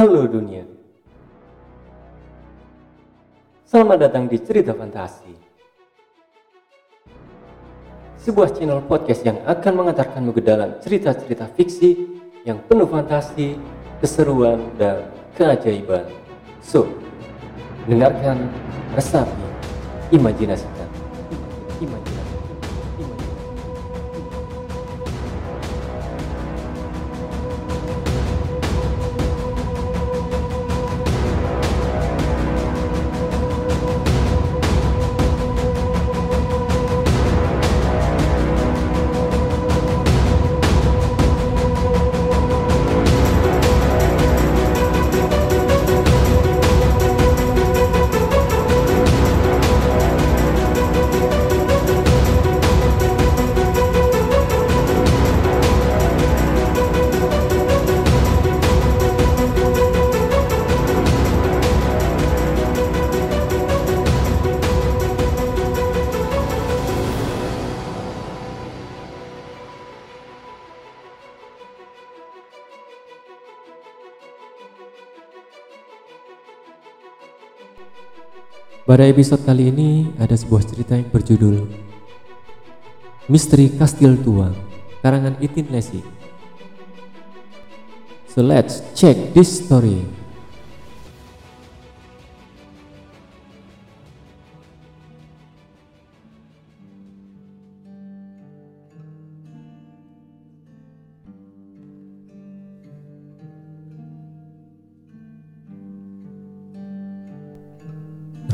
[0.00, 0.64] Halo dunia.
[3.68, 5.28] Selamat datang di Cerita Fantasi.
[8.16, 12.16] Sebuah channel podcast yang akan mengantarkanmu ke dalam cerita-cerita fiksi
[12.48, 13.60] yang penuh fantasi,
[14.00, 15.04] keseruan, dan
[15.36, 16.08] keajaiban.
[16.64, 16.88] So,
[17.84, 18.48] dengarkan,
[18.96, 19.44] resapi,
[20.16, 20.88] imajinasikan.
[21.76, 22.09] Imajinasikan.
[78.84, 81.62] Pada episode kali ini ada sebuah cerita yang berjudul
[83.30, 84.50] Misteri Kastil Tua
[84.98, 86.02] karangan Itin Lesi.
[88.30, 90.19] So let's check this story.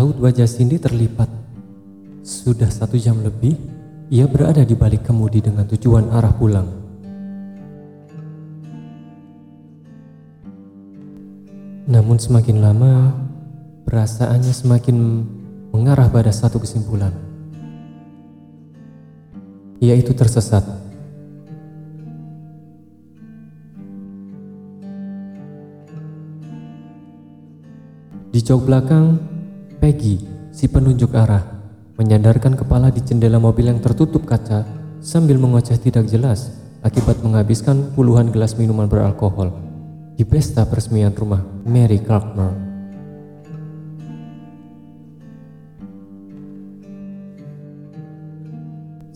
[0.00, 1.28] Raut wajah Cindy terlipat.
[2.24, 3.52] Sudah satu jam lebih,
[4.08, 6.64] ia berada di balik kemudi dengan tujuan arah pulang.
[11.84, 13.12] Namun semakin lama,
[13.84, 14.96] perasaannya semakin
[15.68, 17.12] mengarah pada satu kesimpulan,
[19.84, 20.64] yaitu tersesat.
[28.32, 29.29] Di jok belakang,
[29.80, 30.20] Peggy,
[30.52, 31.40] si penunjuk arah,
[31.96, 34.68] menyandarkan kepala di jendela mobil yang tertutup kaca
[35.00, 36.52] sambil mengoceh tidak jelas
[36.84, 39.48] akibat menghabiskan puluhan gelas minuman beralkohol
[40.20, 42.68] di pesta peresmian rumah Mary Clarkmore.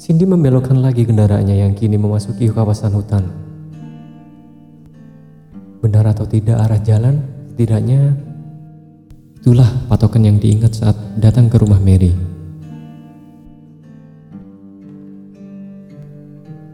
[0.00, 3.28] Cindy membelokkan lagi kendaraannya yang kini memasuki kawasan hutan.
[5.84, 7.20] Benar atau tidak arah jalan,
[7.52, 8.32] setidaknya
[9.44, 12.16] Itulah patokan yang diingat saat datang ke rumah Mary.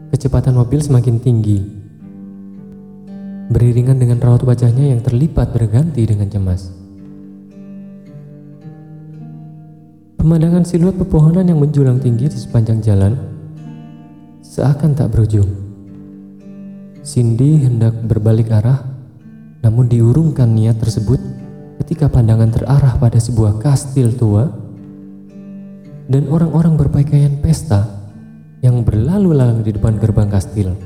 [0.07, 1.59] Kecepatan mobil semakin tinggi.
[3.51, 6.71] Beriringan dengan raut wajahnya yang terlipat berganti dengan cemas.
[10.15, 13.19] Pemandangan siluet pepohonan yang menjulang tinggi di sepanjang jalan
[14.39, 15.51] seakan tak berujung.
[17.03, 18.79] Cindy hendak berbalik arah,
[19.59, 21.40] namun diurungkan niat tersebut
[21.81, 24.53] ketika pandangan terarah pada sebuah kastil tua
[26.05, 27.89] dan orang-orang berpakaian pesta
[28.61, 30.77] yang berlalu lalang di depan gerbang kastil.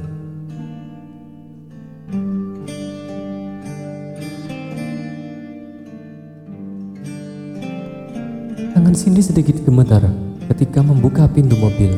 [8.71, 10.07] Tangan Cindy sedikit gemetar
[10.55, 11.91] ketika membuka pintu mobil.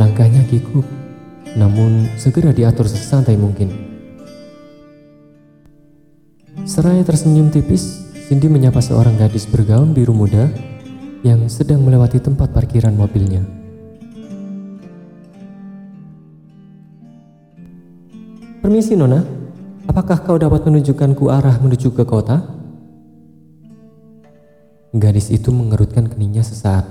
[0.00, 0.88] Langkahnya kikuk,
[1.60, 3.89] namun segera diatur sesantai mungkin.
[6.70, 7.98] Seraya tersenyum tipis,
[8.30, 10.46] Cindy menyapa seorang gadis bergaun biru muda
[11.26, 13.42] yang sedang melewati tempat parkiran mobilnya.
[18.62, 19.18] Permisi Nona,
[19.90, 22.38] apakah kau dapat menunjukkanku arah menuju ke kota?
[24.94, 26.86] Gadis itu mengerutkan keningnya sesaat,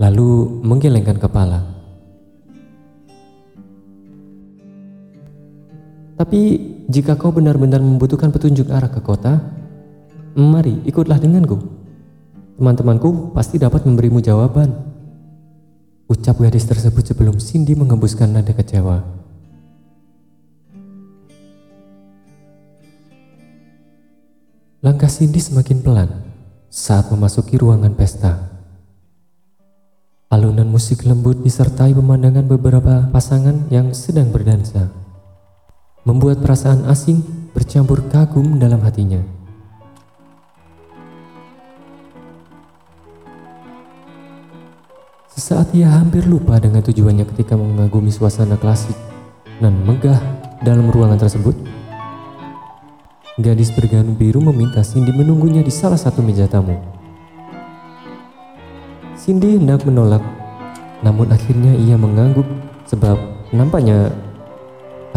[0.00, 1.60] lalu menggelengkan kepala.
[6.16, 9.44] Tapi jika kau benar-benar membutuhkan petunjuk arah ke kota,
[10.32, 11.60] mari ikutlah denganku.
[12.56, 14.72] Teman-temanku pasti dapat memberimu jawaban.
[16.08, 19.04] Ucap gadis tersebut sebelum Cindy mengembuskan nada kecewa.
[24.80, 26.08] Langkah Cindy semakin pelan
[26.72, 28.64] saat memasuki ruangan pesta.
[30.32, 34.97] Alunan musik lembut disertai pemandangan beberapa pasangan yang sedang berdansa
[36.08, 37.20] membuat perasaan asing
[37.52, 39.20] bercampur kagum dalam hatinya.
[45.28, 48.96] Sesaat ia hampir lupa dengan tujuannya ketika mengagumi suasana klasik
[49.60, 50.16] dan megah
[50.64, 51.52] dalam ruangan tersebut.
[53.38, 56.74] Gadis bergaun biru meminta Cindy menunggunya di salah satu meja tamu.
[59.14, 60.24] Cindy hendak menolak,
[61.04, 62.48] namun akhirnya ia mengangguk
[62.88, 63.14] sebab
[63.52, 64.10] nampaknya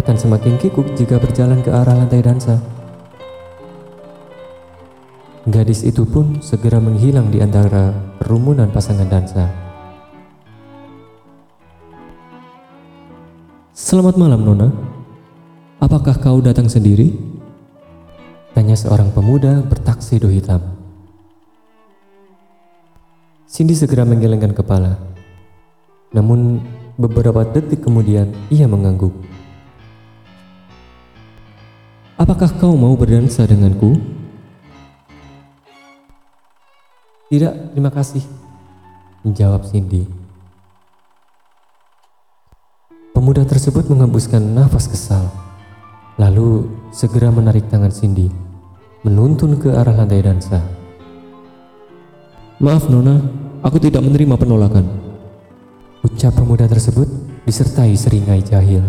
[0.01, 2.57] akan semakin kikuk jika berjalan ke arah lantai dansa.
[5.45, 9.45] Gadis itu pun segera menghilang di antara kerumunan pasangan dansa.
[13.77, 14.69] Selamat malam, Nona.
[15.81, 17.13] Apakah kau datang sendiri?
[18.57, 20.62] Tanya seorang pemuda bertaksido hitam.
[23.50, 24.98] Cindy segera menggelengkan kepala.
[26.13, 26.62] Namun
[27.01, 29.41] beberapa detik kemudian ia mengangguk.
[32.22, 33.98] Apakah kau mau berdansa denganku?
[37.34, 38.22] Tidak, terima kasih.
[39.26, 40.06] Menjawab Cindy.
[43.18, 45.34] Pemuda tersebut menghembuskan nafas kesal.
[46.22, 48.30] Lalu segera menarik tangan Cindy,
[49.02, 50.62] menuntun ke arah lantai dansa.
[52.62, 53.18] Maaf Nona,
[53.62, 54.90] Aku tidak menerima penolakan.
[56.02, 57.06] Ucap pemuda tersebut
[57.46, 58.82] disertai seringai jahil.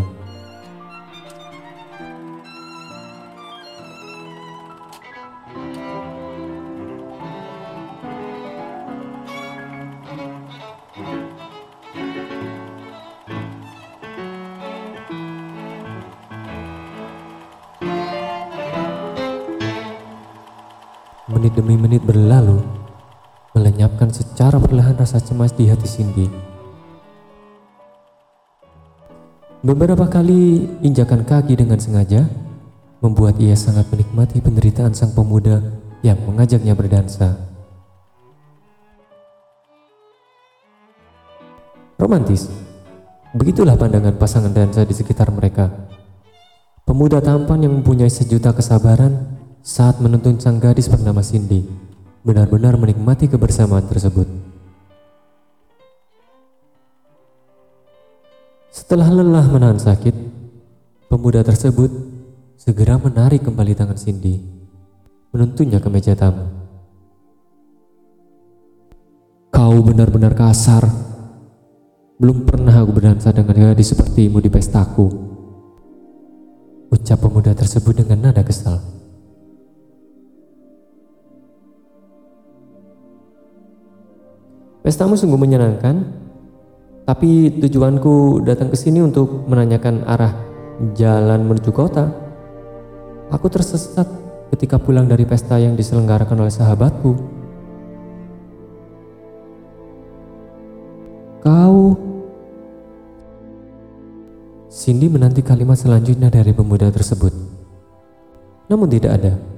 [21.33, 22.61] Menit demi menit berlalu
[23.57, 26.29] melenyapkan secara perlahan rasa cemas di hati Cindy.
[29.65, 32.29] Beberapa kali injakan kaki dengan sengaja
[33.01, 35.65] membuat ia sangat menikmati penderitaan sang pemuda
[36.05, 37.41] yang mengajaknya berdansa.
[41.97, 42.53] Romantis,
[43.33, 45.89] begitulah pandangan pasangan dansa di sekitar mereka.
[46.85, 51.63] Pemuda tampan yang mempunyai sejuta kesabaran saat menuntun sang gadis bernama Cindy
[52.27, 54.27] benar-benar menikmati kebersamaan tersebut.
[58.75, 60.15] Setelah lelah menahan sakit,
[61.07, 61.95] pemuda tersebut
[62.59, 64.43] segera menarik kembali tangan Cindy,
[65.31, 66.51] menuntunnya ke meja tamu.
[69.55, 70.91] Kau benar-benar kasar.
[72.19, 75.07] Belum pernah aku berdansa dengan gadis sepertimu di pestaku.
[76.87, 79.02] Ucap pemuda tersebut dengan nada kesal.
[84.83, 86.03] Pestamu sungguh menyenangkan,
[87.07, 90.35] tapi tujuanku datang ke sini untuk menanyakan arah
[90.99, 92.11] jalan menuju kota.
[93.31, 94.11] Aku tersesat
[94.51, 97.15] ketika pulang dari pesta yang diselenggarakan oleh sahabatku.
[101.47, 101.95] Kau
[104.67, 107.31] Cindy menanti kalimat selanjutnya dari pemuda tersebut.
[108.67, 109.52] Namun tidak ada.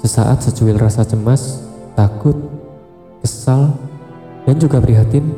[0.00, 1.60] Sesaat secuil rasa cemas,
[1.92, 2.32] takut,
[3.20, 3.76] kesal,
[4.48, 5.28] dan juga prihatin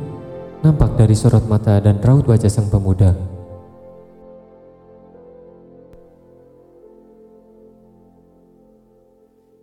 [0.62, 3.10] nampak dari sorot mata dan raut wajah sang pemuda.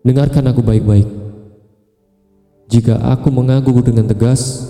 [0.04, 1.08] Dengarkan aku baik-baik.
[2.68, 4.68] Jika aku mengaku dengan tegas,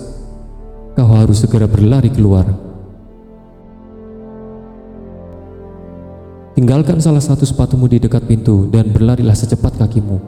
[0.94, 2.69] kau harus segera berlari keluar.
[6.60, 10.20] Tinggalkan salah satu sepatumu di dekat pintu dan berlarilah secepat kakimu.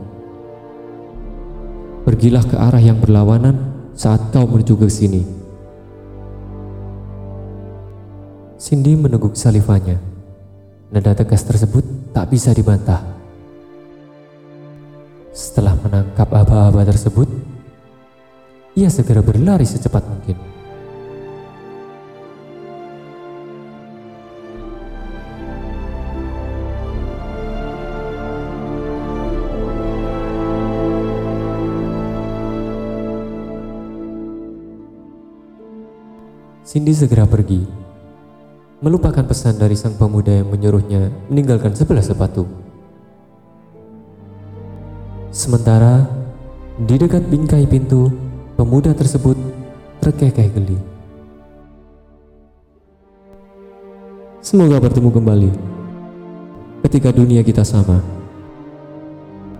[2.08, 3.52] Pergilah ke arah yang berlawanan
[3.92, 5.28] saat kau menuju ke sini.
[8.56, 10.00] Cindy meneguk salivanya.
[10.88, 11.84] Nada tegas tersebut
[12.16, 13.04] tak bisa dibantah.
[15.36, 17.28] Setelah menangkap aba-aba tersebut,
[18.72, 20.51] ia segera berlari secepat mungkin.
[36.72, 37.68] Cindy segera pergi,
[38.80, 42.48] melupakan pesan dari sang pemuda yang menyuruhnya meninggalkan sebelah sepatu.
[45.28, 46.08] Sementara
[46.80, 48.08] di dekat bingkai pintu,
[48.56, 49.36] pemuda tersebut
[50.00, 50.80] terkekeh geli.
[54.40, 55.50] Semoga bertemu kembali
[56.88, 58.00] ketika dunia kita sama.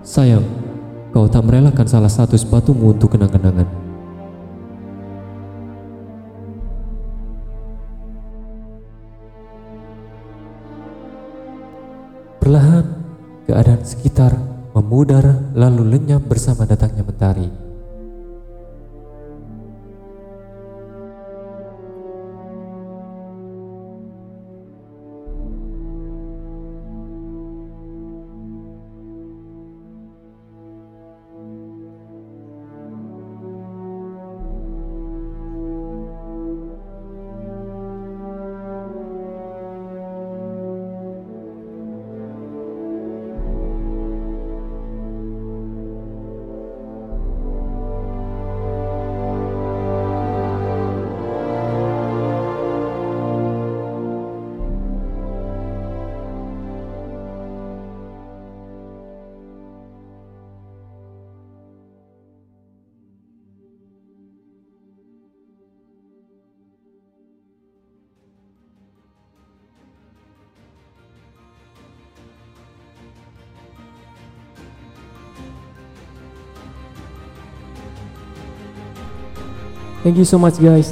[0.00, 0.48] Sayang,
[1.12, 3.81] kau tak merelakan salah satu sepatumu untuk kenang-kenangan.
[12.42, 12.82] Perlahan,
[13.46, 14.34] keadaan sekitar
[14.74, 17.61] memudar lalu lenyap bersama datangnya mentari.
[80.02, 80.90] Thank you so much guys.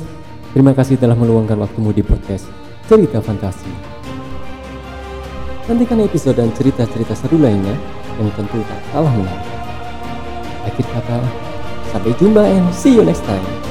[0.55, 2.47] Terima kasih telah meluangkan waktumu di podcast
[2.87, 3.67] Cerita Fantasi.
[5.67, 7.75] Nantikan episode dan cerita-cerita seru lainnya
[8.23, 9.51] yang tentu tak kalah menarik.
[10.63, 11.19] Akhir kata,
[11.91, 13.70] sampai jumpa and see you next time.